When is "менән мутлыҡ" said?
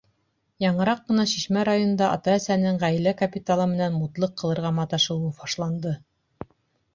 3.75-4.35